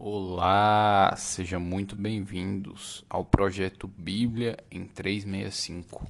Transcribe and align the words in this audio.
Olá, 0.00 1.12
sejam 1.16 1.58
muito 1.58 1.96
bem-vindos 1.96 3.04
ao 3.10 3.24
projeto 3.24 3.88
Bíblia 3.88 4.56
em 4.70 4.86
365, 4.86 6.06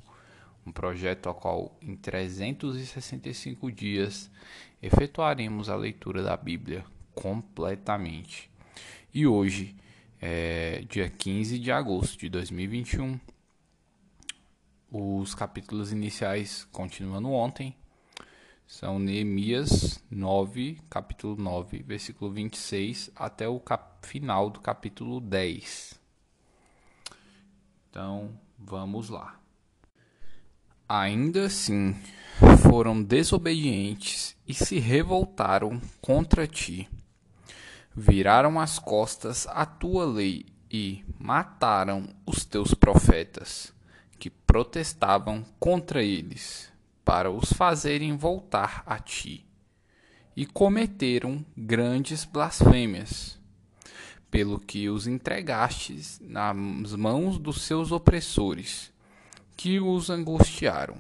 um 0.66 0.70
projeto 0.70 1.26
ao 1.26 1.34
qual 1.34 1.74
em 1.80 1.96
365 1.96 3.72
dias 3.72 4.30
efetuaremos 4.82 5.70
a 5.70 5.74
leitura 5.74 6.22
da 6.22 6.36
Bíblia 6.36 6.84
completamente. 7.14 8.50
E 9.14 9.26
hoje, 9.26 9.74
é 10.20 10.84
dia 10.86 11.08
15 11.08 11.58
de 11.58 11.72
agosto 11.72 12.18
de 12.18 12.28
2021, 12.28 13.18
os 14.92 15.34
capítulos 15.34 15.92
iniciais 15.92 16.68
continuando 16.70 17.30
ontem, 17.30 17.74
são 18.68 18.98
Neemias 18.98 19.98
9, 20.10 20.78
capítulo 20.90 21.34
9, 21.42 21.82
versículo 21.84 22.30
26, 22.30 23.10
até 23.16 23.48
o 23.48 23.62
final 24.02 24.50
do 24.50 24.60
capítulo 24.60 25.20
10. 25.22 25.98
Então, 27.88 28.38
vamos 28.58 29.08
lá. 29.08 29.40
Ainda 30.86 31.46
assim, 31.46 31.96
foram 32.62 33.02
desobedientes 33.02 34.36
e 34.46 34.52
se 34.52 34.78
revoltaram 34.78 35.80
contra 36.02 36.46
ti. 36.46 36.86
Viraram 37.96 38.60
as 38.60 38.78
costas 38.78 39.46
à 39.46 39.64
tua 39.64 40.04
lei 40.04 40.44
e 40.70 41.02
mataram 41.18 42.06
os 42.26 42.44
teus 42.44 42.74
profetas, 42.74 43.72
que 44.18 44.28
protestavam 44.28 45.42
contra 45.58 46.02
eles 46.04 46.70
para 47.08 47.30
os 47.30 47.54
fazerem 47.54 48.18
voltar 48.18 48.82
a 48.84 48.98
ti. 48.98 49.46
E 50.36 50.44
cometeram 50.44 51.42
grandes 51.56 52.26
blasfêmias, 52.26 53.40
pelo 54.30 54.60
que 54.60 54.90
os 54.90 55.06
entregastes 55.06 56.20
nas 56.20 56.94
mãos 56.94 57.38
dos 57.38 57.62
seus 57.62 57.92
opressores, 57.92 58.92
que 59.56 59.80
os 59.80 60.10
angustiaram. 60.10 60.98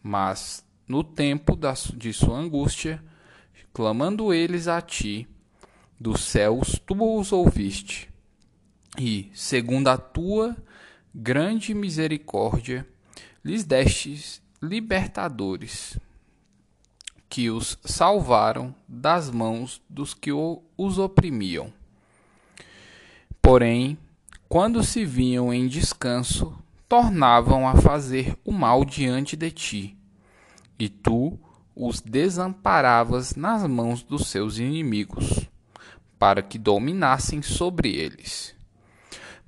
Mas, 0.00 0.64
no 0.86 1.02
tempo 1.02 1.58
de 1.96 2.12
sua 2.12 2.38
angústia, 2.38 3.02
clamando 3.74 4.32
eles 4.32 4.68
a 4.68 4.80
ti, 4.80 5.26
dos 5.98 6.20
céus 6.20 6.80
tu 6.86 7.18
os 7.18 7.32
ouviste, 7.32 8.08
e, 8.96 9.28
segundo 9.34 9.88
a 9.88 9.98
tua 9.98 10.56
grande 11.12 11.74
misericórdia, 11.74 12.86
lhes 13.44 13.64
destes 13.64 14.40
libertadores 14.62 15.98
que 17.30 17.48
os 17.48 17.78
salvaram 17.82 18.74
das 18.86 19.30
mãos 19.30 19.80
dos 19.88 20.12
que 20.12 20.30
os 20.32 20.98
oprimiam. 20.98 21.72
Porém, 23.40 23.96
quando 24.48 24.82
se 24.82 25.04
vinham 25.04 25.54
em 25.54 25.66
descanso, 25.66 26.58
tornavam 26.86 27.66
a 27.66 27.76
fazer 27.76 28.36
o 28.44 28.52
mal 28.52 28.84
diante 28.84 29.34
de 29.34 29.50
ti, 29.50 29.96
e 30.78 30.88
tu 30.88 31.38
os 31.74 32.00
desamparavas 32.02 33.34
nas 33.36 33.66
mãos 33.66 34.02
dos 34.02 34.26
seus 34.26 34.58
inimigos, 34.58 35.48
para 36.18 36.42
que 36.42 36.58
dominassem 36.58 37.40
sobre 37.40 37.94
eles. 37.94 38.54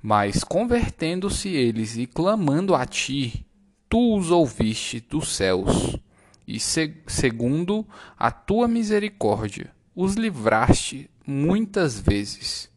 Mas 0.01 0.43
convertendo-se 0.43 1.49
eles 1.49 1.97
e 1.97 2.07
clamando 2.07 2.73
a 2.73 2.83
ti, 2.85 3.45
tu 3.93 4.17
os 4.17 4.31
ouviste 4.31 4.99
dos 4.99 5.35
céus, 5.35 5.99
e 6.47 6.59
segundo 6.59 7.85
a 8.17 8.31
tua 8.31 8.67
misericórdia, 8.67 9.71
os 9.95 10.15
livraste 10.15 11.07
muitas 11.27 11.99
vezes. 11.99 12.71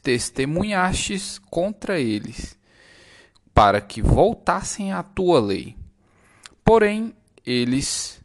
Testemunhastes 0.00 1.40
contra 1.50 1.98
eles, 1.98 2.56
para 3.52 3.80
que 3.80 4.00
voltassem 4.00 4.92
à 4.92 5.02
tua 5.02 5.40
lei. 5.40 5.76
Porém, 6.64 7.12
eles 7.44 8.20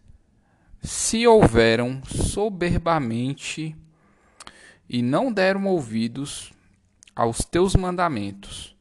se 0.83 1.25
houveram 1.25 1.99
soberbamente 2.05 3.75
e 4.87 5.01
não 5.01 5.33
deram 5.33 5.65
ouvidos 5.65 6.53
aos 7.15 7.39
teus 7.39 7.75
mandamentos 7.75 8.77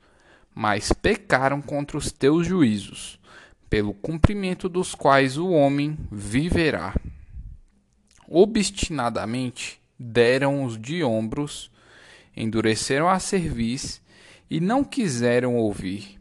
mas 0.61 0.93
pecaram 0.93 1.63
contra 1.63 1.97
os 1.97 2.11
teus 2.11 2.45
juízos, 2.45 3.17
pelo 3.71 3.95
cumprimento 3.95 4.69
dos 4.69 4.93
quais 4.93 5.39
o 5.39 5.51
homem 5.51 5.97
viverá. 6.11 6.97
Obstinadamente 8.27 9.81
deram-os 9.97 10.77
de 10.77 11.05
ombros, 11.05 11.71
endureceram 12.37 13.09
a 13.09 13.21
cerviz 13.21 14.03
e 14.51 14.59
não 14.59 14.83
quiseram 14.83 15.55
ouvir. 15.55 16.19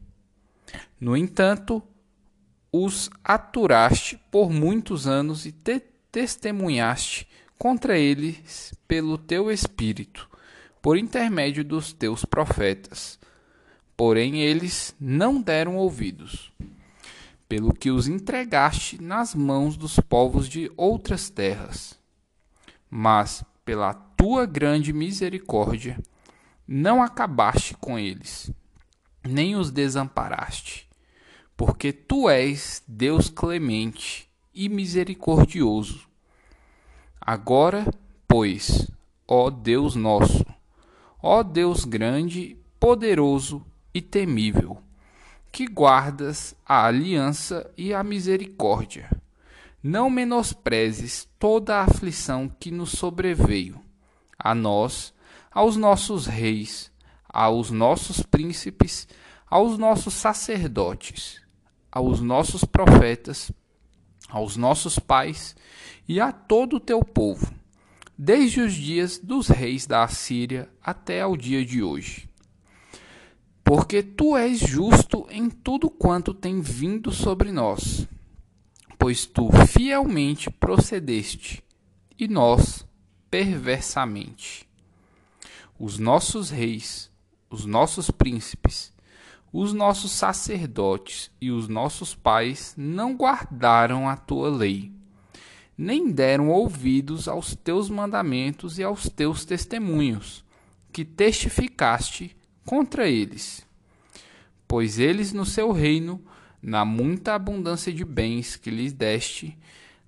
No 1.02 1.18
entanto, 1.18 1.82
os 2.72 3.10
aturaste 3.24 4.20
por 4.30 4.52
muitos 4.52 5.08
anos 5.08 5.48
e 5.48 5.52
te 5.52 5.80
testemunhaste 6.12 7.28
contra 7.58 7.98
eles 7.98 8.72
pelo 8.88 9.18
teu 9.18 9.50
espírito, 9.50 10.30
por 10.80 10.96
intermédio 10.96 11.66
dos 11.66 11.92
teus 11.92 12.24
profetas 12.24 13.18
Porém, 13.98 14.44
eles 14.44 14.96
não 15.00 15.42
deram 15.42 15.76
ouvidos, 15.76 16.54
pelo 17.50 17.74
que 17.74 17.90
os 17.90 18.08
entregaste 18.08 19.02
nas 19.02 19.34
mãos 19.34 19.76
dos 19.76 20.00
povos 20.00 20.48
de 20.48 20.72
outras 20.78 21.32
terras. 21.32 22.00
Mas, 22.88 23.44
pela 23.66 23.96
tua 23.96 24.46
grande 24.46 24.94
misericórdia, 24.94 25.98
não 26.68 27.02
acabaste 27.02 27.76
com 27.76 27.98
eles, 27.98 28.52
nem 29.24 29.56
os 29.56 29.72
desamparaste, 29.72 30.88
porque 31.56 31.92
tu 31.92 32.30
és 32.30 32.84
Deus 32.88 33.32
clemente 33.32 34.30
e 34.54 34.70
misericordioso. 34.70 36.08
Agora, 37.20 37.84
pois, 38.28 38.92
ó 39.28 39.50
Deus 39.50 39.96
nosso, 39.96 40.46
ó 41.20 41.42
Deus 41.42 41.84
grande, 41.84 42.56
poderoso 42.80 43.66
e 43.98 44.02
temível, 44.02 44.78
que 45.52 45.66
guardas 45.66 46.56
a 46.64 46.86
aliança 46.86 47.68
e 47.76 47.92
a 47.92 48.04
misericórdia. 48.04 49.10
Não 49.82 50.08
menosprezes 50.08 51.28
toda 51.40 51.78
a 51.78 51.84
aflição 51.86 52.48
que 52.48 52.70
nos 52.70 52.92
sobreveio, 52.92 53.82
a 54.38 54.54
nós, 54.54 55.14
aos 55.52 55.76
nossos 55.76 56.28
reis, 56.28 56.92
aos 57.28 57.72
nossos 57.72 58.22
príncipes, 58.22 59.08
aos 59.50 59.80
nossos 59.80 60.14
sacerdotes, 60.14 61.42
aos 61.92 62.22
nossos 62.22 62.64
profetas, 62.64 63.52
aos 64.30 64.56
nossos 64.56 65.00
pais 65.00 65.56
e 66.08 66.20
a 66.20 66.32
todo 66.32 66.76
o 66.76 66.80
teu 66.80 67.04
povo, 67.04 67.52
desde 68.16 68.62
os 68.62 68.76
dias 68.76 69.18
dos 69.18 69.48
reis 69.48 69.88
da 69.88 70.04
Assíria 70.04 70.70
até 70.84 71.22
ao 71.22 71.36
dia 71.36 71.66
de 71.66 71.82
hoje 71.82 72.28
porque 73.68 74.02
tu 74.02 74.38
és 74.38 74.58
justo 74.58 75.28
em 75.30 75.50
tudo 75.50 75.90
quanto 75.90 76.34
tem 76.34 76.62
vindo 76.62 77.12
sobre 77.12 77.52
nós, 77.52 78.08
pois 78.98 79.26
tu 79.26 79.50
fielmente 79.68 80.50
procedeste, 80.50 81.62
e 82.18 82.30
nós 82.30 82.88
perversamente. 83.30 84.66
Os 85.78 86.00
nossos 86.00 86.50
reis, 86.50 87.12
os 87.50 87.66
nossos 87.66 88.10
príncipes, 88.10 88.94
os 89.52 89.74
nossos 89.74 90.14
sacerdotes 90.14 91.30
e 91.42 91.52
os 91.52 91.68
nossos 91.68 92.16
pais 92.16 92.74
não 92.78 93.18
guardaram 93.18 94.08
a 94.08 94.16
tua 94.16 94.50
lei, 94.50 94.94
nem 95.78 96.10
deram 96.10 96.48
ouvidos 96.48 97.28
aos 97.28 97.54
teus 97.54 97.90
mandamentos 97.90 98.80
e 98.80 98.84
aos 98.84 99.10
teus 99.10 99.44
testemunhos, 99.44 100.46
que 100.90 101.04
testificaste 101.04 102.37
contra 102.68 103.08
eles. 103.08 103.66
Pois 104.68 105.00
eles 105.00 105.32
no 105.32 105.46
seu 105.46 105.72
reino, 105.72 106.22
na 106.62 106.84
muita 106.84 107.34
abundância 107.34 107.94
de 107.94 108.04
bens 108.04 108.58
que 108.58 108.70
lhes 108.70 108.92
deste, 108.92 109.58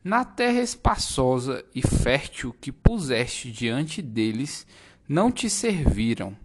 na 0.03 0.25
terra 0.25 0.59
espaçosa 0.59 1.63
e 1.73 1.81
fértil 1.81 2.53
que 2.59 2.69
puseste 2.69 3.49
diante 3.49 4.01
deles, 4.01 4.67
não 5.07 5.31
te 5.31 5.49
serviram, 5.49 6.35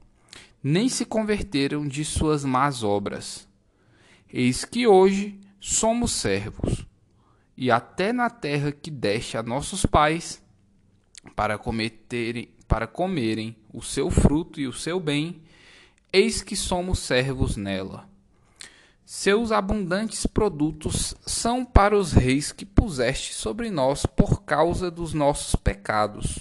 nem 0.62 0.88
se 0.88 1.04
converteram 1.04 1.84
de 1.84 2.04
suas 2.04 2.44
más 2.44 2.84
obras. 2.84 3.48
Eis 4.32 4.64
que 4.64 4.86
hoje 4.86 5.40
somos 5.58 6.12
servos, 6.12 6.86
e 7.56 7.72
até 7.72 8.12
na 8.12 8.30
terra 8.30 8.70
que 8.70 8.90
deste 8.90 9.36
a 9.36 9.42
nossos 9.42 9.84
pais, 9.84 10.40
para, 11.34 11.58
cometerem, 11.58 12.50
para 12.68 12.86
comerem 12.86 13.56
o 13.72 13.82
seu 13.82 14.12
fruto 14.12 14.60
e 14.60 14.68
o 14.68 14.72
seu 14.72 15.00
bem, 15.00 15.42
eis 16.14 16.42
que 16.42 16.54
somos 16.54 17.00
servos 17.00 17.56
nela. 17.56 18.08
Seus 19.04 19.50
abundantes 19.50 20.24
produtos 20.26 21.12
são 21.26 21.64
para 21.64 21.98
os 21.98 22.12
reis 22.12 22.52
que 22.52 22.64
puseste 22.64 23.34
sobre 23.34 23.68
nós 23.68 24.06
por 24.06 24.44
causa 24.44 24.92
dos 24.92 25.12
nossos 25.12 25.56
pecados, 25.56 26.38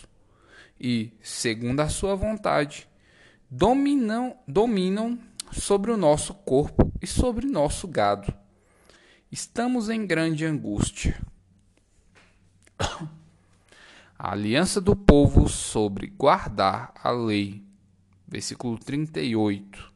e, 0.80 1.12
segundo 1.24 1.80
a 1.80 1.90
sua 1.90 2.14
vontade, 2.14 2.88
dominam, 3.50 4.38
dominam 4.48 5.18
sobre 5.52 5.90
o 5.90 5.98
nosso 5.98 6.36
corpo 6.36 6.92
e 7.02 7.08
sobre 7.08 7.48
nosso 7.48 7.88
gado. 7.88 8.32
Estamos 9.32 9.90
em 9.90 10.06
grande 10.06 10.46
angústia. 10.46 11.20
A 14.20 14.32
aliança 14.34 14.80
do 14.80 14.96
povo 14.96 15.50
sobre 15.50 16.08
guardar 16.08 16.94
a 17.04 17.12
lei. 17.12 17.73
Versículo 18.34 18.80
38. 18.80 19.94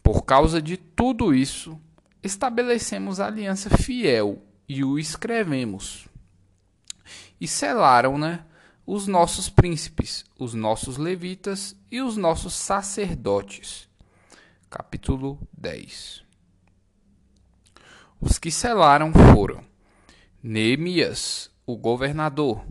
Por 0.00 0.22
causa 0.22 0.62
de 0.62 0.76
tudo 0.76 1.34
isso, 1.34 1.76
estabelecemos 2.22 3.18
aliança 3.18 3.68
fiel 3.68 4.40
e 4.68 4.84
o 4.84 4.96
escrevemos. 4.96 6.06
E 7.40 7.48
selaram, 7.48 8.16
né? 8.16 8.44
Os 8.86 9.08
nossos 9.08 9.48
príncipes, 9.48 10.24
os 10.38 10.54
nossos 10.54 10.98
levitas 10.98 11.74
e 11.90 12.00
os 12.00 12.16
nossos 12.16 12.54
sacerdotes. 12.54 13.88
Capítulo 14.70 15.36
10. 15.58 16.22
Os 18.20 18.38
que 18.38 18.52
selaram 18.52 19.12
foram 19.12 19.64
Neemias, 20.40 21.50
o 21.66 21.76
governador, 21.76 22.64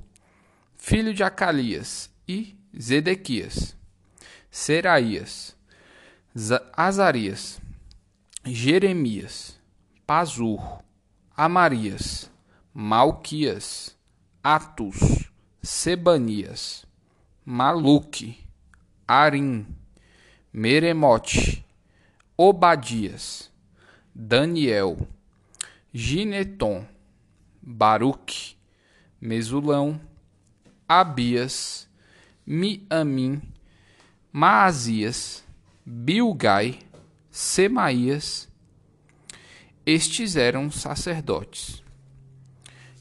filho 0.78 1.14
de 1.14 1.24
Acalias, 1.26 2.10
e 2.26 2.58
Zedequias, 2.80 3.78
Seraías, 4.52 5.56
Azarias, 6.76 7.62
Jeremias, 8.46 9.60
Pazur, 10.08 10.84
Amarias, 11.38 12.32
Malquias, 12.74 13.96
Atus, 14.44 15.30
Sebanias, 15.62 16.86
Maluque, 17.46 18.38
Arim, 19.08 19.68
Meremote, 20.52 21.64
Obadias, 22.36 23.52
Daniel, 24.16 25.08
Gineton, 25.94 26.88
Baruque, 27.62 28.56
Mesulão, 29.22 30.00
Abias, 30.88 31.88
Miamim, 32.48 33.42
Maazias, 34.32 35.44
Bilgai, 35.84 36.80
Semaías. 37.32 38.48
Estes 39.84 40.36
eram 40.36 40.70
sacerdotes. 40.70 41.84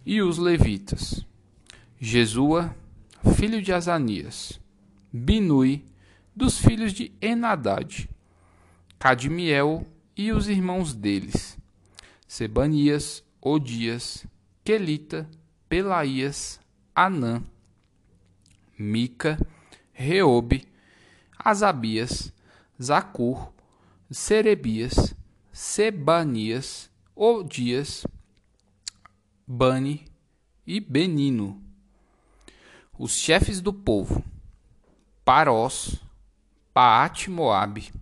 E 0.07 0.23
os 0.23 0.39
levitas: 0.39 1.27
Jesua, 2.01 2.75
filho 3.37 3.61
de 3.61 3.75
Azanias, 3.75 4.59
Binui, 5.13 5.85
dos 6.35 6.59
filhos 6.59 6.95
de 6.95 7.13
Enadad, 7.21 8.09
Cadmiel 8.99 9.87
e 10.17 10.33
os 10.33 10.49
irmãos 10.49 10.95
deles, 10.95 11.59
Sebanias, 12.27 13.23
Odias, 13.39 14.27
Quelita, 14.65 15.29
Pelaías, 15.69 16.59
Anã, 16.95 17.43
Mica, 18.79 19.39
Reobe, 19.93 20.67
Asabias, 21.39 22.33
Zacur, 22.81 23.53
Serebias, 24.11 25.15
Sebanias, 25.53 26.91
Odias, 27.15 28.07
Bani 29.47 30.05
e 30.67 30.81
Benino. 30.81 31.63
Os 32.99 33.13
chefes 33.13 33.61
do 33.61 33.73
povo, 33.73 34.25
Parós, 35.25 36.01
Paate 36.75 37.31
Moabe, 37.31 37.93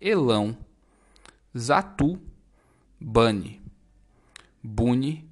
Elão, 0.00 0.56
Zatu, 1.56 2.20
Bani, 3.00 3.60
Buni, 4.62 5.28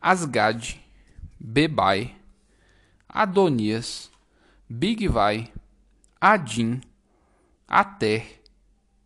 Asgade, 0.00 0.84
Bebai, 1.40 2.14
Adonias, 3.08 4.10
Bigvai, 4.68 5.52
Adim, 6.26 6.80
Ater, 7.68 8.24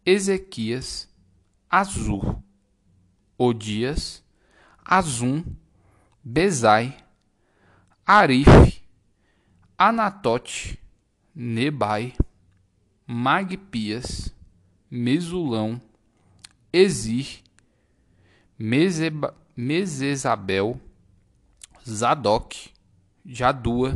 Ezequias, 0.06 1.12
Azur, 1.69 2.41
Odias, 3.37 4.23
Azum, 4.85 5.43
Bezai, 6.23 6.97
Arif, 8.06 8.81
Anatote, 9.76 10.79
Nebai, 11.35 12.15
Magpias, 13.05 14.32
Mesulão, 14.88 15.82
Ezir, 16.73 17.43
Mesesabel, 19.56 20.81
Zadok, 21.85 22.71
Jadua, 23.26 23.93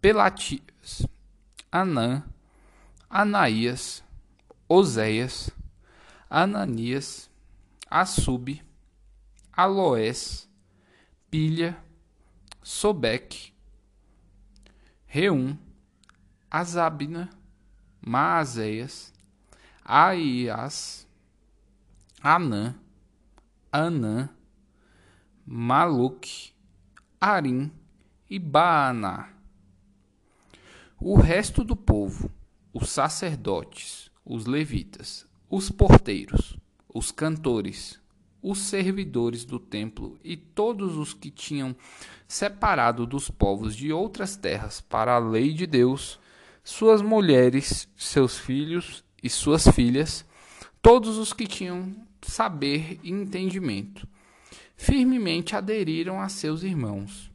Pelatias, 0.00 1.06
Anã, 1.76 2.24
Anaías, 3.10 4.02
Oséias, 4.66 5.50
Ananias, 6.30 7.28
Assub, 7.90 8.62
Aloés, 9.52 10.48
Pilha, 11.30 11.76
Sobeque, 12.62 13.52
Reum, 15.06 15.54
Azabna, 16.50 17.28
Maazéias, 18.00 19.12
Aias, 19.84 21.06
Anã, 22.22 22.74
Anã, 23.70 24.30
Maluque, 25.44 26.54
Arim 27.20 27.70
e 28.30 28.38
Baaná. 28.38 29.35
O 30.98 31.16
resto 31.18 31.62
do 31.62 31.76
povo, 31.76 32.30
os 32.72 32.88
sacerdotes, 32.88 34.10
os 34.24 34.46
levitas, 34.46 35.26
os 35.48 35.70
porteiros, 35.70 36.56
os 36.88 37.12
cantores, 37.12 38.00
os 38.42 38.60
servidores 38.60 39.44
do 39.44 39.60
templo 39.60 40.18
e 40.24 40.38
todos 40.38 40.96
os 40.96 41.12
que 41.12 41.30
tinham 41.30 41.76
separado 42.26 43.06
dos 43.06 43.30
povos 43.30 43.76
de 43.76 43.92
outras 43.92 44.36
terras 44.36 44.80
para 44.80 45.14
a 45.14 45.18
lei 45.18 45.52
de 45.52 45.66
Deus, 45.66 46.18
suas 46.64 47.02
mulheres, 47.02 47.86
seus 47.94 48.38
filhos 48.38 49.04
e 49.22 49.28
suas 49.28 49.68
filhas, 49.68 50.24
todos 50.80 51.18
os 51.18 51.30
que 51.34 51.46
tinham 51.46 51.94
saber 52.22 52.98
e 53.02 53.10
entendimento, 53.10 54.08
firmemente 54.76 55.54
aderiram 55.54 56.22
a 56.22 56.30
seus 56.30 56.62
irmãos. 56.62 57.30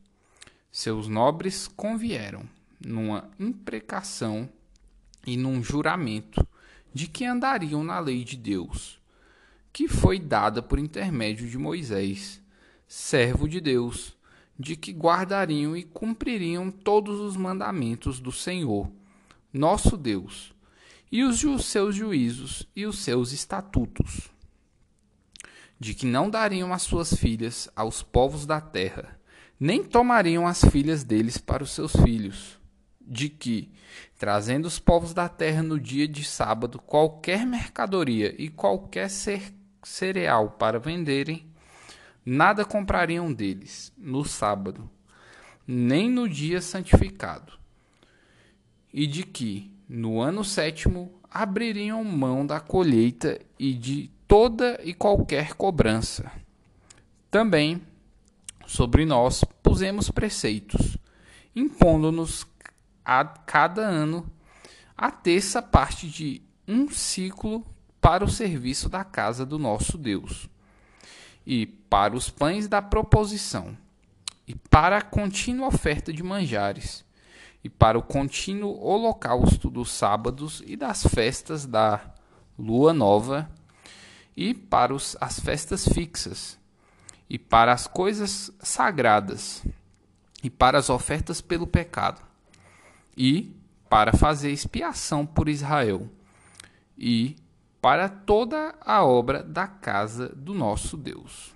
Seus 0.72 1.08
nobres 1.08 1.68
convieram, 1.68 2.50
numa 2.86 3.30
imprecação 3.40 4.50
e 5.26 5.38
num 5.38 5.64
juramento, 5.64 6.46
de 6.94 7.08
que 7.08 7.26
andariam 7.26 7.84
na 7.84 8.00
lei 8.00 8.24
de 8.24 8.36
Deus, 8.36 9.00
que 9.72 9.88
foi 9.88 10.20
dada 10.20 10.62
por 10.62 10.78
intermédio 10.80 11.48
de 11.48 11.58
Moisés, 11.58 12.42
servo 12.88 13.48
de 13.48 13.62
Deus, 13.62 14.18
de 14.60 14.76
que 14.76 14.92
guardariam 14.92 15.76
e 15.76 15.84
cumpririam 15.84 16.70
todos 16.70 17.20
os 17.20 17.38
mandamentos 17.38 18.20
do 18.20 18.32
Senhor, 18.32 18.92
nosso 19.54 19.98
Deus, 19.98 20.54
e 21.12 21.24
os 21.24 21.40
seus 21.66 21.96
juízos 21.96 22.68
e 22.76 22.86
os 22.86 23.00
seus 23.00 23.32
estatutos, 23.32 24.30
de 25.80 25.94
que 25.94 26.06
não 26.06 26.30
dariam 26.30 26.72
as 26.72 26.84
suas 26.84 27.14
filhas 27.14 27.70
aos 27.76 28.04
povos 28.04 28.46
da 28.46 28.62
terra, 28.62 29.20
nem 29.60 29.84
tomariam 29.84 30.48
as 30.48 30.64
filhas 30.66 31.04
deles 31.04 31.38
para 31.38 31.64
os 31.64 31.72
seus 31.72 31.94
filhos, 31.94 32.61
de 33.06 33.30
que, 33.30 33.72
trazendo 34.18 34.66
os 34.66 34.80
povos 34.80 35.14
da 35.14 35.28
terra 35.28 35.62
no 35.62 35.80
dia 35.80 36.08
de 36.08 36.24
sábado 36.24 36.80
qualquer 36.80 37.46
mercadoria 37.46 38.34
e 38.38 38.50
qualquer 38.50 39.10
cereal 39.84 40.52
para 40.52 40.80
venderem, 40.80 41.46
nada 42.26 42.64
comprariam 42.64 43.34
deles 43.34 43.92
no 43.98 44.24
sábado, 44.24 44.90
nem 45.68 46.10
no 46.10 46.28
dia 46.28 46.62
santificado, 46.62 47.54
e 48.94 49.08
de 49.08 49.24
que, 49.24 49.72
no 49.88 50.22
ano 50.22 50.44
sétimo, 50.44 51.12
abririam 51.30 52.04
mão 52.04 52.46
da 52.46 52.60
colheita 52.60 53.40
e 53.58 53.74
de 53.74 54.12
toda 54.28 54.80
e 54.84 54.94
qualquer 54.94 55.54
cobrança. 55.54 56.32
Também 57.30 57.82
sobre 58.66 59.06
nós 59.06 59.44
pusemos 59.64 60.10
preceitos, 60.10 60.98
impondo-nos 61.56 62.46
a 63.20 63.26
cada 63.26 63.82
ano 63.82 64.26
a 64.98 65.12
terça 65.12 65.62
parte 65.62 66.08
de 66.08 66.42
um 66.68 66.90
ciclo 66.90 67.66
para 68.00 68.24
o 68.24 68.30
serviço 68.30 68.88
da 68.88 69.04
casa 69.04 69.46
do 69.46 69.60
nosso 69.60 69.98
Deus, 69.98 70.48
e 71.46 71.66
para 71.66 72.16
os 72.16 72.30
pães 72.30 72.68
da 72.68 72.82
proposição, 72.82 73.78
e 74.48 74.56
para 74.56 74.98
a 74.98 75.02
contínua 75.02 75.68
oferta 75.68 76.14
de 76.14 76.24
manjares, 76.24 77.04
e 77.64 77.70
para 77.70 77.98
o 77.98 78.04
contínuo 78.04 78.80
holocausto 78.80 79.70
dos 79.70 79.92
sábados 79.92 80.64
e 80.66 80.76
das 80.76 81.04
festas 81.04 81.66
da 81.66 82.00
lua 82.58 82.94
nova, 82.94 83.50
e 84.38 84.54
para 84.54 84.94
os, 84.94 85.18
as 85.20 85.40
festas 85.40 85.88
fixas, 85.88 86.60
e 87.30 87.38
para 87.38 87.74
as 87.74 87.88
coisas 87.88 88.52
sagradas, 88.60 89.64
e 90.44 90.50
para 90.50 90.78
as 90.78 90.90
ofertas 90.90 91.42
pelo 91.42 91.68
pecado, 91.68 92.31
e 93.18 93.56
para 93.90 94.14
fazer 94.14 94.52
expiação 94.52 95.26
por 95.26 95.50
Israel, 95.50 96.10
e 96.98 97.36
para 97.82 98.08
toda 98.08 98.76
a 98.80 99.04
obra 99.04 99.44
da 99.44 99.68
casa 99.68 100.30
do 100.30 100.54
nosso 100.54 100.96
Deus. 100.96 101.52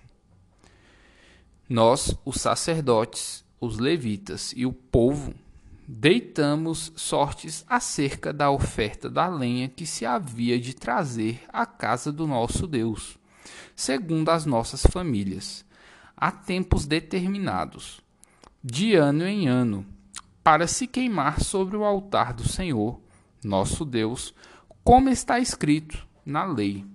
Nós, 1.70 2.16
os 2.26 2.42
sacerdotes, 2.42 3.46
os 3.60 3.80
levitas 3.80 4.54
e 4.56 4.66
o 4.66 4.74
povo, 4.74 5.34
deitamos 5.88 6.92
sortes 6.96 7.64
acerca 7.70 8.34
da 8.34 8.50
oferta 8.50 9.10
da 9.10 9.28
lenha 9.28 9.70
que 9.70 9.86
se 9.86 10.06
havia 10.06 10.60
de 10.60 10.74
trazer 10.74 11.42
à 11.50 11.66
casa 11.66 12.12
do 12.12 12.26
nosso 12.28 12.68
Deus, 12.68 13.18
segundo 13.76 14.30
as 14.30 14.46
nossas 14.46 14.82
famílias, 14.86 15.64
a 16.18 16.32
tempos 16.32 16.86
determinados, 16.86 18.02
de 18.64 18.96
ano 18.96 19.28
em 19.28 19.48
ano, 19.48 19.86
para 20.46 20.68
se 20.68 20.86
queimar 20.86 21.42
sobre 21.42 21.76
o 21.76 21.84
altar 21.84 22.32
do 22.32 22.48
Senhor, 22.48 23.02
nosso 23.44 23.84
Deus, 23.84 24.32
como 24.84 25.10
está 25.10 25.40
escrito 25.40 26.08
na 26.24 26.46
lei, 26.46 26.86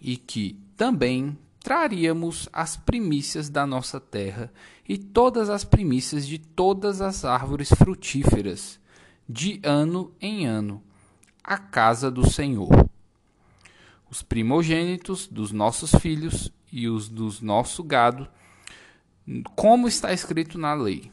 e 0.00 0.16
que 0.16 0.58
também 0.74 1.36
traríamos 1.60 2.48
as 2.50 2.74
primícias 2.74 3.50
da 3.50 3.66
nossa 3.66 4.00
terra 4.00 4.50
e 4.88 4.96
todas 4.96 5.50
as 5.50 5.62
primícias 5.62 6.26
de 6.26 6.38
todas 6.38 7.02
as 7.02 7.22
árvores 7.22 7.68
frutíferas, 7.68 8.80
de 9.28 9.60
ano 9.62 10.10
em 10.18 10.46
ano, 10.46 10.82
à 11.44 11.58
casa 11.58 12.10
do 12.10 12.30
Senhor. 12.30 12.88
Os 14.10 14.22
primogênitos 14.22 15.26
dos 15.26 15.52
nossos 15.52 15.90
filhos 15.96 16.50
e 16.72 16.88
os 16.88 17.10
do 17.10 17.28
nosso 17.42 17.84
gado, 17.84 18.26
como 19.54 19.86
está 19.86 20.14
escrito 20.14 20.56
na 20.56 20.72
lei. 20.72 21.12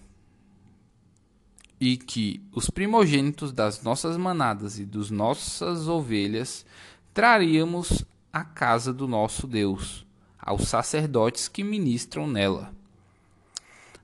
E 1.86 1.98
que 1.98 2.42
os 2.52 2.70
primogênitos 2.70 3.52
das 3.52 3.84
nossas 3.84 4.18
manadas 4.18 4.80
e 4.80 4.86
dos 4.86 5.12
nossas 5.12 5.88
ovelhas 5.88 6.66
traríamos 7.14 8.04
à 8.34 8.44
casa 8.44 8.92
do 8.92 9.08
nosso 9.08 9.46
Deus, 9.46 10.06
aos 10.40 10.68
sacerdotes 10.68 11.48
que 11.48 11.64
ministram 11.64 12.26
nela 12.26 12.74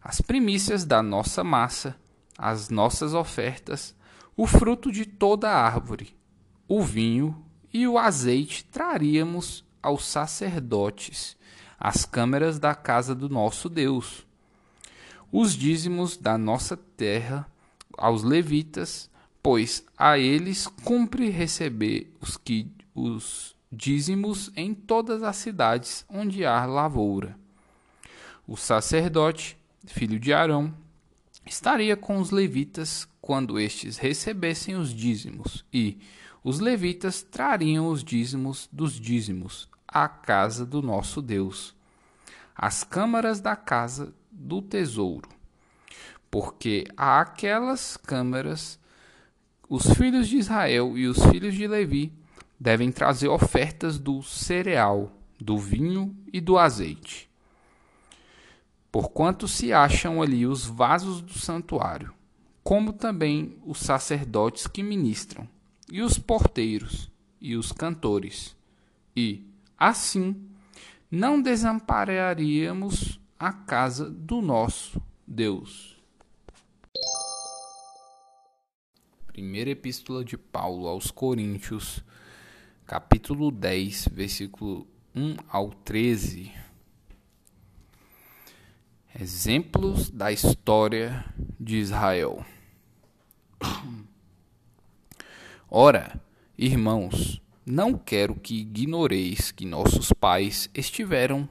as 0.01 0.19
primícias 0.19 0.83
da 0.83 1.03
nossa 1.03 1.43
massa, 1.43 1.95
as 2.38 2.69
nossas 2.69 3.13
ofertas, 3.13 3.95
o 4.35 4.47
fruto 4.47 4.91
de 4.91 5.05
toda 5.05 5.50
a 5.50 5.63
árvore, 5.63 6.15
o 6.67 6.81
vinho 6.81 7.45
e 7.71 7.88
o 7.88 8.00
azeite 8.00 8.63
traríamos 8.65 9.63
aos 9.81 10.05
sacerdotes, 10.05 11.38
as 11.79 12.03
câmeras 12.03 12.57
da 12.57 12.73
casa 12.73 13.13
do 13.13 13.29
nosso 13.29 13.69
Deus. 13.69 14.25
Os 15.31 15.53
dízimos 15.53 16.17
da 16.17 16.38
nossa 16.38 16.75
terra 16.75 17.50
aos 17.98 18.24
levitas, 18.24 19.10
pois 19.41 19.86
a 19.98 20.17
eles 20.17 20.67
cumpre 20.67 21.29
receber 21.29 22.13
os, 22.21 22.38
que, 22.38 22.67
os 22.93 23.55
dízimos 23.71 24.51
em 24.55 24.74
todas 24.74 25.24
as 25.24 25.36
cidades 25.38 26.05
onde 26.10 26.45
há 26.45 26.65
lavoura. 26.65 27.38
O 28.48 28.57
sacerdote 28.57 29.57
filho 29.86 30.19
de 30.19 30.33
Arão, 30.33 30.74
estaria 31.45 31.95
com 31.98 32.19
os 32.19 32.31
levitas 32.31 33.07
quando 33.21 33.60
estes 33.60 33.98
recebessem 33.98 34.75
os 34.75 34.93
dízimos, 34.93 35.65
e 35.74 35.98
os 36.43 36.60
levitas 36.60 37.21
trariam 37.21 37.88
os 37.88 38.03
dízimos 38.03 38.69
dos 38.71 39.00
dízimos 39.00 39.67
à 39.88 40.07
casa 40.07 40.65
do 40.65 40.81
nosso 40.81 41.21
Deus, 41.21 41.75
às 42.55 42.83
câmaras 42.83 43.39
da 43.39 43.55
casa 43.55 44.13
do 44.31 44.62
tesouro. 44.62 45.29
Porque 46.31 46.85
àquelas 46.97 47.97
câmaras 47.97 48.79
os 49.69 49.93
filhos 49.93 50.27
de 50.27 50.38
Israel 50.38 50.97
e 50.97 51.05
os 51.05 51.23
filhos 51.25 51.53
de 51.53 51.67
Levi 51.67 52.11
devem 52.59 52.91
trazer 52.91 53.27
ofertas 53.27 54.00
do 54.00 54.23
cereal, 54.23 55.11
do 55.39 55.57
vinho 55.57 56.15
e 56.33 56.41
do 56.41 56.57
azeite 56.57 57.29
porquanto 58.91 59.47
se 59.47 59.71
acham 59.71 60.21
ali 60.21 60.45
os 60.45 60.65
vasos 60.65 61.21
do 61.21 61.39
santuário, 61.39 62.13
como 62.63 62.91
também 62.91 63.57
os 63.65 63.79
sacerdotes 63.79 64.67
que 64.67 64.83
ministram, 64.83 65.47
e 65.89 66.01
os 66.01 66.19
porteiros, 66.19 67.09
e 67.39 67.55
os 67.55 67.71
cantores. 67.71 68.55
E, 69.15 69.45
assim, 69.77 70.35
não 71.09 71.41
desampararíamos 71.41 73.19
a 73.39 73.53
casa 73.53 74.09
do 74.09 74.41
nosso 74.41 75.01
Deus. 75.25 75.90
Primeira 79.31 79.69
Epístola 79.69 80.25
de 80.25 80.38
Paulo 80.38 80.88
aos 80.88 81.09
Coríntios, 81.09 82.03
capítulo 82.85 83.50
10, 83.50 84.09
versículo 84.11 84.85
1 85.15 85.38
ao 85.47 85.69
13. 85.69 86.51
Exemplos 89.17 90.09
da 90.09 90.33
história 90.33 91.23
de 91.57 91.77
Israel. 91.77 92.45
Ora, 95.69 96.21
irmãos, 96.57 97.41
não 97.65 97.97
quero 97.97 98.35
que 98.35 98.59
ignoreis 98.59 99.50
que 99.50 99.65
nossos 99.65 100.11
pais 100.11 100.69
estiveram 100.73 101.47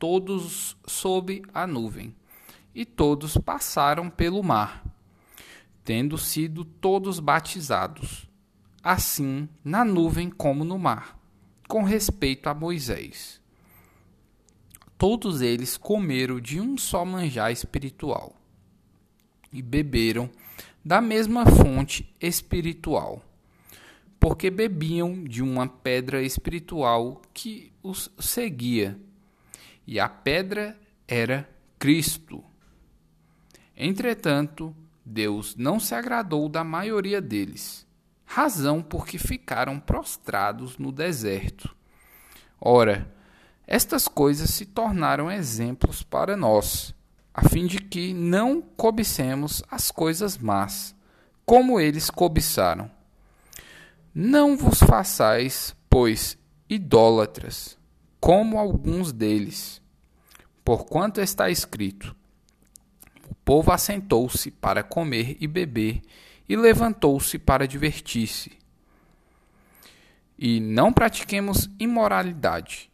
todos 0.00 0.76
sob 0.84 1.42
a 1.54 1.64
nuvem, 1.64 2.12
e 2.74 2.84
todos 2.84 3.38
passaram 3.38 4.10
pelo 4.10 4.42
mar, 4.42 4.89
tendo 5.90 6.16
sido 6.16 6.64
todos 6.64 7.18
batizados, 7.18 8.28
assim 8.80 9.48
na 9.64 9.84
nuvem 9.84 10.30
como 10.30 10.64
no 10.64 10.78
mar, 10.78 11.18
com 11.66 11.82
respeito 11.82 12.48
a 12.48 12.54
Moisés 12.54 13.40
todos 15.00 15.40
eles 15.40 15.78
comeram 15.78 16.38
de 16.38 16.60
um 16.60 16.76
só 16.76 17.06
manjar 17.06 17.50
espiritual 17.50 18.36
e 19.50 19.62
beberam 19.62 20.28
da 20.84 21.00
mesma 21.00 21.46
fonte 21.46 22.14
espiritual, 22.20 23.24
porque 24.20 24.50
bebiam 24.50 25.24
de 25.24 25.42
uma 25.42 25.66
pedra 25.66 26.22
espiritual 26.22 27.22
que 27.32 27.72
os 27.82 28.10
seguia, 28.18 29.00
e 29.86 29.98
a 29.98 30.06
pedra 30.06 30.78
era 31.08 31.48
Cristo. 31.78 32.44
Entretanto, 33.74 34.76
Deus 35.10 35.56
não 35.56 35.80
se 35.80 35.94
agradou 35.94 36.48
da 36.48 36.62
maioria 36.62 37.20
deles, 37.20 37.84
razão 38.24 38.80
porque 38.80 39.18
ficaram 39.18 39.80
prostrados 39.80 40.78
no 40.78 40.92
deserto. 40.92 41.74
Ora, 42.60 43.12
estas 43.66 44.06
coisas 44.06 44.50
se 44.50 44.64
tornaram 44.64 45.30
exemplos 45.30 46.02
para 46.04 46.36
nós, 46.36 46.94
a 47.34 47.48
fim 47.48 47.66
de 47.66 47.78
que 47.78 48.14
não 48.14 48.62
cobicemos 48.62 49.64
as 49.68 49.90
coisas 49.90 50.38
más, 50.38 50.94
como 51.44 51.80
eles 51.80 52.08
cobiçaram. 52.08 52.88
Não 54.14 54.56
vos 54.56 54.78
façais, 54.78 55.74
pois, 55.88 56.38
idólatras, 56.68 57.76
como 58.20 58.58
alguns 58.58 59.12
deles. 59.12 59.82
Porquanto 60.64 61.20
está 61.20 61.50
escrito: 61.50 62.14
povo 63.50 63.72
assentou-se 63.72 64.48
para 64.48 64.80
comer 64.80 65.36
e 65.40 65.48
beber, 65.48 66.02
e 66.48 66.54
levantou-se 66.54 67.36
para 67.36 67.66
divertir-se. 67.66 68.52
E 70.38 70.60
não 70.60 70.92
pratiquemos 70.92 71.68
imoralidade 71.76 72.88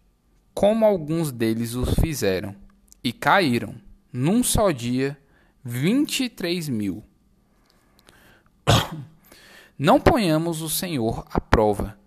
como 0.54 0.86
alguns 0.86 1.30
deles 1.30 1.74
o 1.74 1.84
fizeram, 1.84 2.56
e 3.04 3.12
caíram, 3.12 3.74
num 4.10 4.42
só 4.42 4.70
dia, 4.70 5.18
vinte 5.62 6.24
e 6.24 6.30
três 6.30 6.70
mil. 6.70 7.04
Não 9.78 10.00
ponhamos 10.00 10.62
o 10.62 10.70
Senhor 10.70 11.26
à 11.30 11.38
prova, 11.38 11.98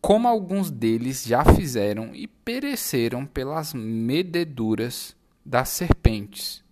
como 0.00 0.26
alguns 0.26 0.68
deles 0.68 1.22
já 1.22 1.44
fizeram 1.44 2.12
e 2.12 2.26
pereceram 2.26 3.24
pelas 3.24 3.72
mededuras 3.72 5.14
das 5.46 5.68
serpentes. 5.68 6.64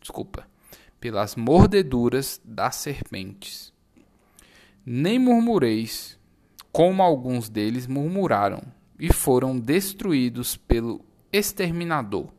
Desculpa, 0.00 0.48
pelas 1.04 1.36
mordeduras 1.36 2.40
das 2.42 2.76
serpentes. 2.76 3.70
Nem 4.86 5.18
murmureis, 5.18 6.18
como 6.72 7.02
alguns 7.02 7.50
deles 7.50 7.86
murmuraram 7.86 8.62
e 8.98 9.12
foram 9.12 9.58
destruídos 9.58 10.56
pelo 10.56 11.04
exterminador. 11.30 12.32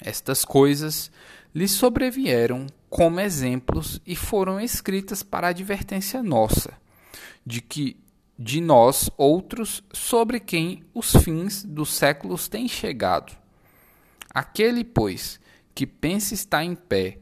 Estas 0.00 0.42
coisas 0.42 1.10
lhes 1.54 1.70
sobrevieram 1.72 2.66
como 2.88 3.20
exemplos 3.20 4.00
e 4.06 4.16
foram 4.16 4.58
escritas 4.58 5.22
para 5.22 5.48
advertência 5.48 6.22
nossa, 6.22 6.72
de 7.44 7.60
que 7.60 8.00
de 8.38 8.58
nós 8.58 9.10
outros 9.18 9.84
sobre 9.92 10.40
quem 10.40 10.82
os 10.94 11.14
fins 11.16 11.62
dos 11.62 11.92
séculos 11.92 12.48
têm 12.48 12.66
chegado. 12.66 13.36
Aquele, 14.32 14.82
pois, 14.82 15.38
que 15.78 15.86
pensa 15.86 16.34
estar 16.34 16.64
em 16.64 16.74
pé, 16.74 17.20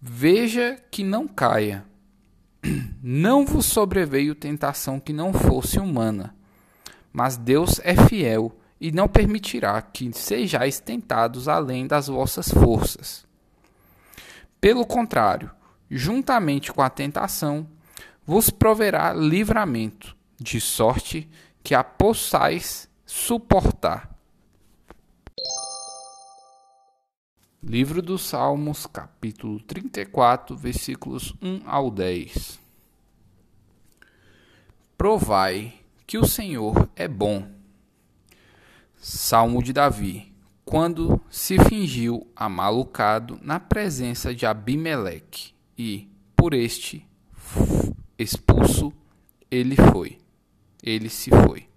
veja 0.00 0.82
que 0.90 1.04
não 1.04 1.28
caia. 1.28 1.84
Não 3.02 3.44
vos 3.44 3.66
sobreveio 3.66 4.34
tentação 4.34 4.98
que 4.98 5.12
não 5.12 5.34
fosse 5.34 5.78
humana, 5.78 6.34
mas 7.12 7.36
Deus 7.36 7.78
é 7.82 7.94
fiel 7.94 8.58
e 8.80 8.90
não 8.90 9.06
permitirá 9.06 9.80
que 9.82 10.10
sejais 10.14 10.80
tentados 10.80 11.46
além 11.46 11.86
das 11.86 12.08
vossas 12.08 12.50
forças. 12.50 13.26
Pelo 14.60 14.86
contrário, 14.86 15.50
juntamente 15.90 16.72
com 16.72 16.80
a 16.80 16.88
tentação, 16.88 17.68
vos 18.24 18.48
proverá 18.48 19.12
livramento, 19.12 20.16
de 20.38 20.58
sorte 20.58 21.28
que 21.62 21.74
a 21.74 21.84
possais 21.84 22.88
suportar. 23.04 24.09
Livro 27.62 28.00
dos 28.00 28.22
Salmos, 28.22 28.86
capítulo 28.86 29.60
34, 29.60 30.56
versículos 30.56 31.34
1 31.42 31.60
ao 31.66 31.90
10. 31.90 32.58
Provai 34.96 35.74
que 36.06 36.16
o 36.16 36.26
Senhor 36.26 36.88
é 36.96 37.06
bom. 37.06 37.46
Salmo 38.96 39.62
de 39.62 39.74
Davi 39.74 40.32
quando 40.64 41.20
se 41.28 41.58
fingiu 41.58 42.26
amalucado 42.34 43.38
na 43.42 43.60
presença 43.60 44.34
de 44.34 44.46
Abimeleque 44.46 45.52
e, 45.76 46.08
por 46.34 46.54
este 46.54 47.06
expulso, 48.18 48.90
ele 49.50 49.76
foi. 49.76 50.18
Ele 50.82 51.10
se 51.10 51.28
foi. 51.28 51.68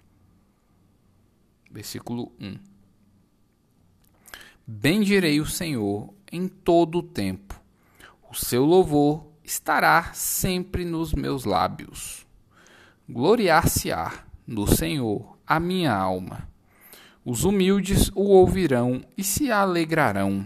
Versículo 1.70 2.32
1. 2.40 2.73
Bendirei 4.66 5.40
o 5.40 5.46
Senhor 5.46 6.14
em 6.32 6.48
todo 6.48 7.00
o 7.00 7.04
tempo. 7.04 7.60
O 8.30 8.36
seu 8.36 8.66
louvor 8.66 9.26
estará 9.44 10.12
sempre 10.14 10.86
nos 10.86 11.14
meus 11.14 11.46
lábios. 11.46 12.26
Gloriar-se-á 13.10 14.26
no 14.48 14.68
Senhor 14.68 15.38
a 15.46 15.60
minha 15.60 15.94
alma 15.94 16.54
os 17.26 17.46
humildes 17.46 18.12
o 18.14 18.24
ouvirão 18.24 19.02
e 19.18 19.24
se 19.24 19.50
alegrarão. 19.50 20.46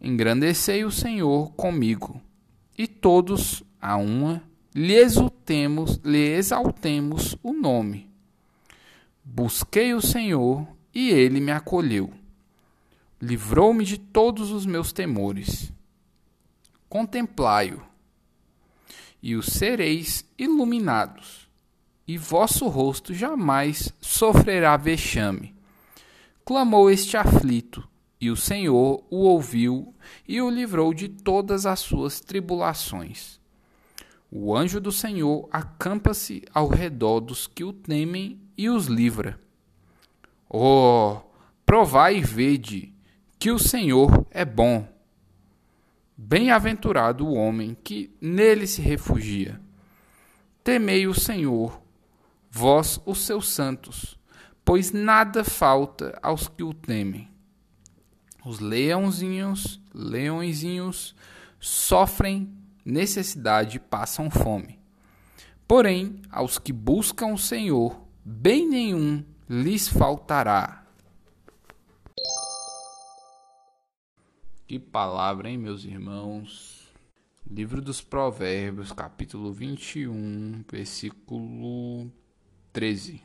Engrandecei 0.00 0.84
o 0.84 0.90
Senhor 0.90 1.52
comigo, 1.52 2.20
e 2.76 2.86
todos 2.86 3.62
a 3.80 3.96
uma 3.96 4.42
lhe 4.74 4.94
exaltemos, 4.94 6.00
lhe 6.04 6.36
exaltemos 6.36 7.36
o 7.42 7.52
nome. 7.52 8.08
Busquei 9.22 9.92
o 9.92 10.00
Senhor 10.00 10.66
e 10.94 11.10
ele 11.10 11.40
me 11.40 11.52
acolheu. 11.52 12.10
Livrou-me 13.20 13.84
de 13.84 13.98
todos 13.98 14.50
os 14.50 14.64
meus 14.64 14.92
temores. 14.92 15.72
Contemplai-o, 16.88 17.82
e 19.22 19.34
os 19.34 19.46
sereis 19.46 20.24
iluminados, 20.38 21.48
e 22.06 22.16
vosso 22.16 22.66
rosto 22.68 23.12
jamais 23.12 23.92
sofrerá 24.00 24.76
vexame 24.76 25.58
clamou 26.48 26.90
este 26.90 27.14
aflito, 27.14 27.86
e 28.18 28.30
o 28.30 28.36
Senhor 28.36 29.04
o 29.10 29.16
ouviu 29.16 29.94
e 30.26 30.40
o 30.40 30.48
livrou 30.48 30.94
de 30.94 31.06
todas 31.06 31.66
as 31.66 31.78
suas 31.80 32.20
tribulações. 32.20 33.38
O 34.30 34.56
anjo 34.56 34.80
do 34.80 34.90
Senhor 34.90 35.46
acampa-se 35.52 36.42
ao 36.54 36.66
redor 36.68 37.20
dos 37.20 37.46
que 37.46 37.64
o 37.64 37.70
temem 37.70 38.40
e 38.56 38.70
os 38.70 38.86
livra. 38.86 39.38
Oh, 40.48 41.18
provai 41.66 42.16
e 42.16 42.22
vede 42.22 42.94
que 43.38 43.50
o 43.50 43.58
Senhor 43.58 44.26
é 44.30 44.44
bom. 44.44 44.86
Bem-aventurado 46.16 47.26
o 47.26 47.34
homem 47.34 47.76
que 47.82 48.10
nele 48.20 48.66
se 48.66 48.82
refugia. 48.82 49.60
Temei 50.64 51.06
o 51.06 51.14
Senhor, 51.14 51.80
vós 52.50 53.00
os 53.06 53.24
seus 53.24 53.48
santos 53.48 54.18
pois 54.68 54.92
nada 54.92 55.42
falta 55.44 56.18
aos 56.22 56.46
que 56.46 56.62
o 56.62 56.74
temem. 56.74 57.30
Os 58.44 58.60
leãozinhos, 58.60 59.80
leõezinhos 59.94 61.16
sofrem 61.58 62.52
necessidade 62.84 63.78
e 63.78 63.80
passam 63.80 64.30
fome. 64.30 64.78
Porém, 65.66 66.20
aos 66.30 66.58
que 66.58 66.70
buscam 66.70 67.28
o 67.28 67.38
Senhor, 67.38 67.98
bem 68.22 68.68
nenhum 68.68 69.24
lhes 69.48 69.88
faltará. 69.88 70.84
Que 74.68 74.78
palavra, 74.78 75.48
hein, 75.48 75.56
meus 75.56 75.82
irmãos? 75.86 76.92
Livro 77.50 77.80
dos 77.80 78.02
Provérbios, 78.02 78.92
capítulo 78.92 79.50
21, 79.50 80.62
versículo 80.70 82.12
13. 82.70 83.22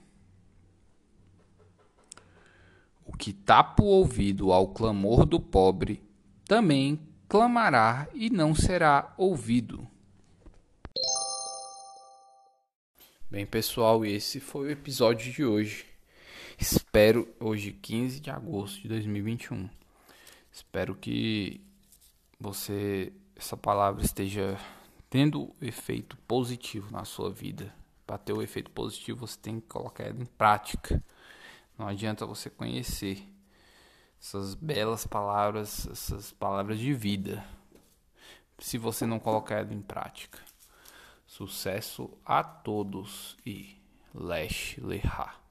O 3.06 3.12
que 3.18 3.34
tapa 3.34 3.84
o 3.84 3.88
ouvido 3.88 4.54
ao 4.54 4.70
clamor 4.70 5.26
do 5.26 5.38
pobre, 5.38 6.02
também 6.46 6.98
clamará 7.28 8.08
e 8.14 8.30
não 8.30 8.56
será 8.56 9.14
ouvido. 9.18 9.86
Bem, 13.30 13.46
pessoal, 13.46 14.06
esse 14.06 14.40
foi 14.40 14.68
o 14.68 14.72
episódio 14.72 15.30
de 15.30 15.44
hoje. 15.44 15.88
Espero, 16.58 17.28
hoje, 17.38 17.74
15 17.74 18.22
de 18.22 18.30
agosto 18.30 18.82
de 18.82 18.88
2021. 18.88 19.83
Espero 20.54 20.96
que 20.96 21.60
você, 22.40 23.12
essa 23.36 23.58
palavra 23.58 24.06
esteja 24.06 24.56
tendo 25.10 25.56
efeito 25.60 26.16
positivo 26.28 26.92
na 26.92 27.04
sua 27.06 27.32
vida. 27.32 27.74
Para 28.06 28.20
ter 28.20 28.34
o 28.34 28.42
efeito 28.42 28.70
positivo, 28.70 29.26
você 29.26 29.40
tem 29.40 29.60
que 29.60 29.66
colocar 29.68 30.04
ela 30.04 30.22
em 30.22 30.28
prática. 30.28 31.04
Não 31.76 31.88
adianta 31.88 32.24
você 32.28 32.52
conhecer 32.52 33.28
essas 34.22 34.54
belas 34.54 35.08
palavras, 35.08 35.88
essas 35.88 36.32
palavras 36.32 36.78
de 36.78 36.94
vida, 36.94 37.44
se 38.60 38.78
você 38.78 39.08
não 39.08 39.20
colocar 39.20 39.56
ela 39.56 39.74
em 39.74 39.82
prática. 39.82 40.40
Sucesso 41.26 42.16
a 42.24 42.44
todos 42.44 43.36
e 43.44 43.76
Lesh 44.14 44.78
Lehá. 44.78 45.43